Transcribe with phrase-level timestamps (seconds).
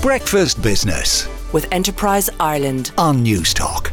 [0.00, 2.92] Breakfast Business with Enterprise Ireland.
[2.96, 3.90] on Newstalk.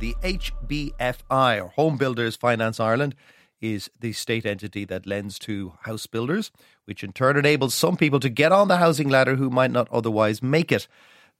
[0.00, 3.14] The HBFI, or Home Builders Finance Ireland,
[3.62, 6.50] is the state entity that lends to house builders,
[6.84, 9.88] which in turn enables some people to get on the housing ladder who might not
[9.90, 10.88] otherwise make it.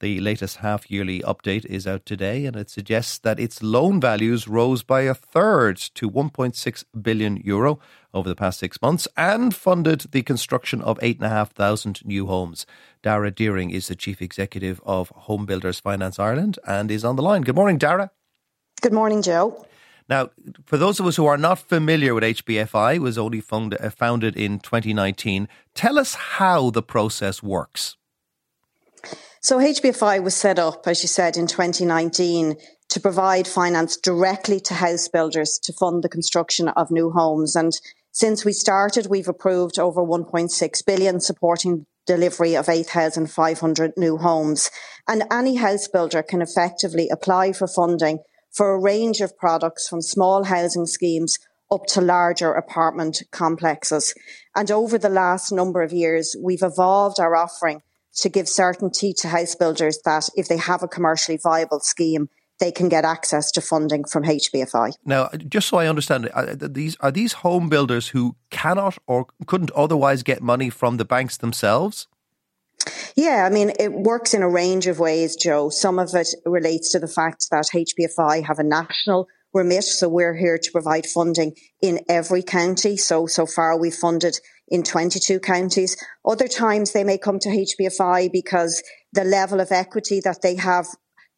[0.00, 4.48] The latest half yearly update is out today, and it suggests that its loan values
[4.48, 7.78] rose by a third to 1.6 billion euro
[8.12, 12.66] over the past six months and funded the construction of 8,500 new homes.
[13.02, 17.22] Dara Deering is the chief executive of Home Builders Finance Ireland and is on the
[17.22, 17.42] line.
[17.42, 18.10] Good morning, Dara.
[18.82, 19.64] Good morning, Joe.
[20.08, 20.30] Now,
[20.66, 23.90] for those of us who are not familiar with HBFI, it was only found, uh,
[23.90, 25.48] founded in 2019.
[25.74, 27.96] Tell us how the process works.
[29.44, 32.56] So HBFI was set up, as you said, in 2019
[32.88, 37.54] to provide finance directly to house builders to fund the construction of new homes.
[37.54, 37.74] And
[38.10, 44.70] since we started, we've approved over 1.6 billion supporting delivery of 8,500 new homes.
[45.06, 50.00] And any house builder can effectively apply for funding for a range of products from
[50.00, 51.36] small housing schemes
[51.70, 54.14] up to larger apartment complexes.
[54.56, 57.82] And over the last number of years, we've evolved our offering
[58.16, 62.28] to give certainty to house builders that if they have a commercially viable scheme,
[62.60, 64.92] they can get access to funding from HBFI.
[65.04, 69.72] Now, just so I understand, are these are these home builders who cannot or couldn't
[69.72, 72.06] otherwise get money from the banks themselves?
[73.16, 75.70] Yeah, I mean, it works in a range of ways, Joe.
[75.70, 79.84] Some of it relates to the fact that HBFI have a national remit.
[79.84, 82.96] So we're here to provide funding in every county.
[82.96, 85.96] So, so far we've funded in 22 counties.
[86.24, 90.86] Other times they may come to HBFI because the level of equity that they have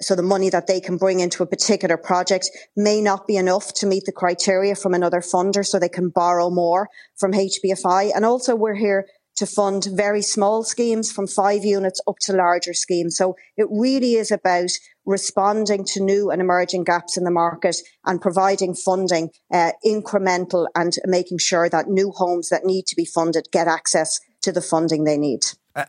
[0.00, 3.74] so the money that they can bring into a particular project may not be enough
[3.74, 8.12] to meet the criteria from another funder, so they can borrow more from HBFI.
[8.14, 9.06] And also we're here
[9.38, 13.16] to fund very small schemes from five units up to larger schemes.
[13.16, 14.70] So it really is about
[15.06, 20.92] responding to new and emerging gaps in the market and providing funding uh, incremental and
[21.06, 25.04] making sure that new homes that need to be funded get access to the funding
[25.04, 25.40] they need.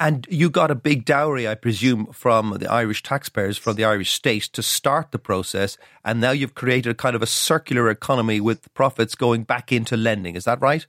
[0.00, 4.12] And you got a big dowry, I presume, from the Irish taxpayers, from the Irish
[4.12, 5.78] state to start the process.
[6.04, 9.96] And now you've created a kind of a circular economy with profits going back into
[9.96, 10.34] lending.
[10.34, 10.86] Is that right?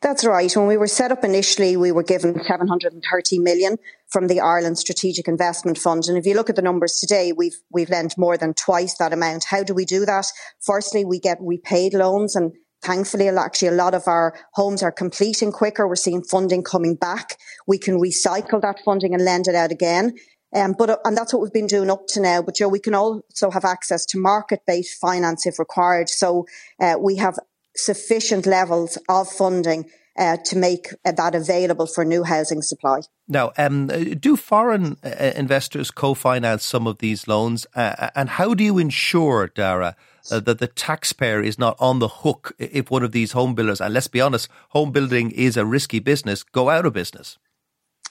[0.00, 0.54] That's right.
[0.56, 3.76] When we were set up initially, we were given 730 million
[4.08, 6.04] from the Ireland Strategic Investment Fund.
[6.08, 9.12] And if you look at the numbers today, we've, we've lent more than twice that
[9.12, 9.44] amount.
[9.44, 10.26] How do we do that?
[10.60, 15.52] Firstly, we get repaid loans and thankfully actually a lot of our homes are completing
[15.52, 15.86] quicker.
[15.86, 17.36] We're seeing funding coming back.
[17.66, 20.14] We can recycle that funding and lend it out again.
[20.54, 22.40] Um, but and that's what we've been doing up to now.
[22.40, 26.08] But Joe, we can also have access to market-based finance if required.
[26.08, 26.46] So
[26.80, 27.38] uh, we have
[27.76, 33.00] sufficient levels of funding uh, to make uh, that available for new housing supply.
[33.28, 38.64] Now, um, do foreign uh, investors co-finance some of these loans, uh, and how do
[38.64, 39.96] you ensure, Dara,
[40.30, 43.80] uh, that the taxpayer is not on the hook if one of these home builders,
[43.80, 47.38] and let's be honest, home building is a risky business, go out of business?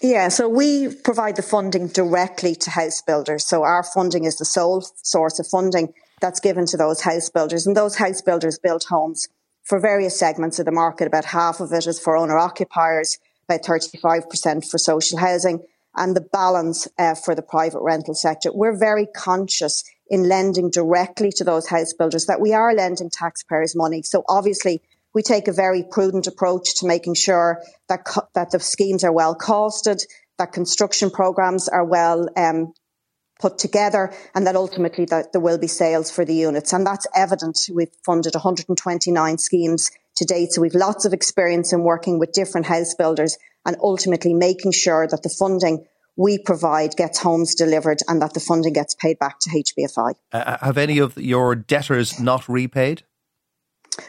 [0.01, 3.45] Yeah, so we provide the funding directly to house builders.
[3.45, 7.65] So our funding is the sole source of funding that's given to those house builders,
[7.65, 9.29] and those house builders build homes
[9.65, 11.07] for various segments of the market.
[11.07, 13.17] About half of it is for owner occupiers,
[13.49, 15.59] about 35% for social housing,
[15.95, 18.51] and the balance uh, for the private rental sector.
[18.53, 23.75] We're very conscious in lending directly to those house builders that we are lending taxpayers
[23.75, 24.03] money.
[24.03, 24.81] So obviously
[25.13, 29.13] we take a very prudent approach to making sure that co- that the schemes are
[29.13, 30.05] well costed,
[30.37, 32.73] that construction programs are well um,
[33.39, 36.73] put together and that ultimately that there will be sales for the units.
[36.73, 37.69] And that's evident.
[37.71, 40.53] We've funded 129 schemes to date.
[40.53, 45.07] So we've lots of experience in working with different house builders and ultimately making sure
[45.07, 45.85] that the funding
[46.17, 50.13] we provide gets homes delivered and that the funding gets paid back to HBFI.
[50.31, 53.03] Uh, have any of your debtors not repaid?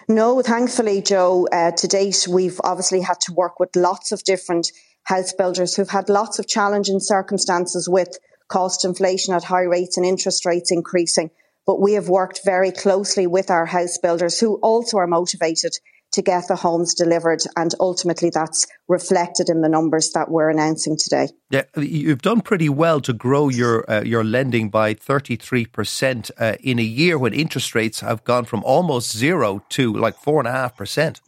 [0.09, 4.71] No, thankfully, Joe, uh, to date, we've obviously had to work with lots of different
[5.05, 8.19] house builders who've had lots of challenging circumstances with
[8.49, 11.31] cost inflation at high rates and interest rates increasing.
[11.67, 15.73] But we have worked very closely with our house builders who also are motivated
[16.13, 17.43] to get the homes delivered.
[17.57, 21.29] And ultimately that's reflected in the numbers that we're announcing today.
[21.51, 26.79] Yeah, you've done pretty well to grow your uh, your lending by 33% uh, in
[26.79, 31.21] a year when interest rates have gone from almost zero to like 4.5%.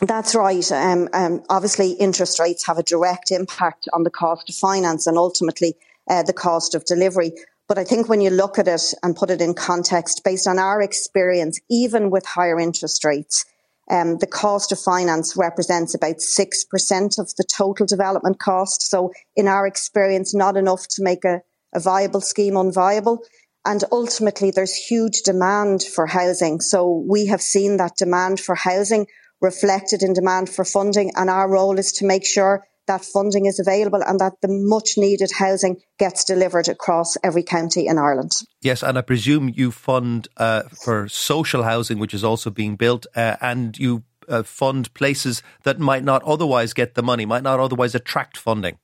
[0.00, 0.72] That's right.
[0.72, 5.16] Um, um, obviously, interest rates have a direct impact on the cost of finance and
[5.16, 5.74] ultimately
[6.10, 7.32] uh, the cost of delivery.
[7.68, 10.58] But I think when you look at it and put it in context, based on
[10.58, 13.44] our experience, even with higher interest rates,
[13.90, 18.82] um, the cost of finance represents about 6% of the total development cost.
[18.82, 21.42] So in our experience, not enough to make a,
[21.74, 23.18] a viable scheme unviable.
[23.66, 26.60] And ultimately, there's huge demand for housing.
[26.60, 29.06] So we have seen that demand for housing
[29.44, 31.12] reflected in demand for funding.
[31.14, 34.94] And our role is to make sure that funding is available and that the much
[34.96, 38.32] needed housing gets delivered across every county in Ireland.
[38.60, 43.06] Yes, and I presume you fund uh, for social housing, which is also being built,
[43.16, 47.60] uh, and you uh, fund places that might not otherwise get the money, might not
[47.60, 48.78] otherwise attract funding.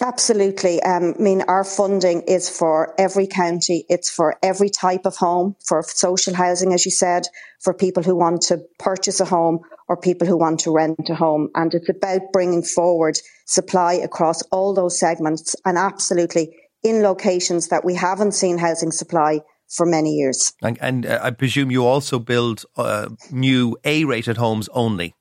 [0.00, 0.82] Absolutely.
[0.82, 3.84] Um, I mean, our funding is for every county.
[3.88, 7.26] It's for every type of home, for social housing, as you said,
[7.60, 11.14] for people who want to purchase a home or people who want to rent a
[11.14, 11.48] home.
[11.54, 17.84] And it's about bringing forward supply across all those segments and absolutely in locations that
[17.84, 20.52] we haven't seen housing supply for many years.
[20.62, 25.14] And, and uh, I presume you also build uh, new A rated homes only.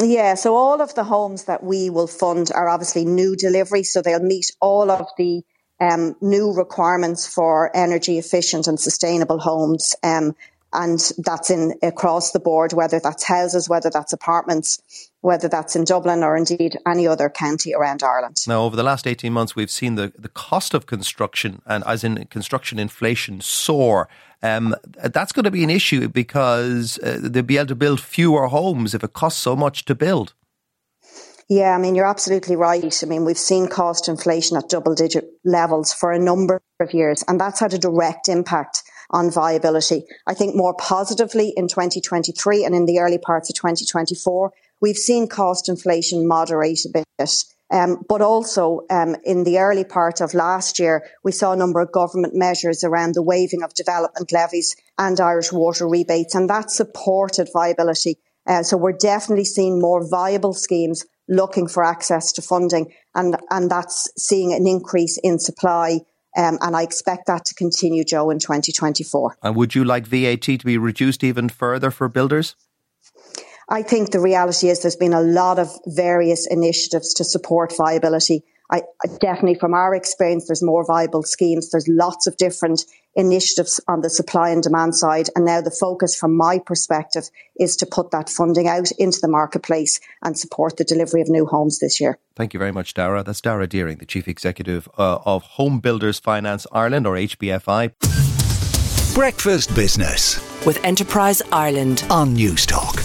[0.00, 4.00] Yeah, so all of the homes that we will fund are obviously new delivery, so
[4.00, 5.42] they'll meet all of the
[5.80, 9.96] um, new requirements for energy efficient and sustainable homes.
[10.04, 10.36] Um,
[10.72, 14.80] and that's in across the board, whether that's houses, whether that's apartments,
[15.20, 18.36] whether that's in Dublin or indeed any other county around Ireland.
[18.46, 22.04] Now, over the last 18 months, we've seen the, the cost of construction and as
[22.04, 24.08] in construction inflation soar.
[24.42, 28.46] Um, that's going to be an issue because uh, they'll be able to build fewer
[28.48, 30.34] homes if it costs so much to build.
[31.48, 33.02] Yeah, I mean, you're absolutely right.
[33.02, 37.24] I mean, we've seen cost inflation at double digit levels for a number of years,
[37.26, 40.04] and that's had a direct impact on viability.
[40.26, 45.28] I think more positively in 2023 and in the early parts of 2024, we've seen
[45.28, 47.44] cost inflation moderate a bit.
[47.70, 51.80] Um, but also um, in the early part of last year, we saw a number
[51.80, 56.70] of government measures around the waiving of development levies and Irish water rebates, and that
[56.70, 58.18] supported viability.
[58.46, 63.70] Uh, so we're definitely seeing more viable schemes looking for access to funding, and and
[63.70, 66.00] that's seeing an increase in supply
[66.38, 69.38] um, and I expect that to continue, Joe, in 2024.
[69.42, 72.54] And would you like VAT to be reduced even further for builders?
[73.68, 78.44] I think the reality is there's been a lot of various initiatives to support viability.
[78.70, 78.82] I,
[79.20, 81.70] definitely from our experience, there's more viable schemes.
[81.70, 82.84] There's lots of different
[83.16, 85.28] initiatives on the supply and demand side.
[85.34, 89.28] And now the focus from my perspective is to put that funding out into the
[89.28, 92.18] marketplace and support the delivery of new homes this year.
[92.36, 93.22] Thank you very much, Dara.
[93.22, 97.92] That's Dara Deering, the Chief Executive uh, of Home Builders Finance Ireland or HBFI.
[99.14, 102.97] Breakfast Business with Enterprise Ireland on Newstalk.